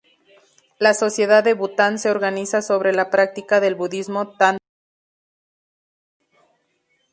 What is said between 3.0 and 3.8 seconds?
práctica del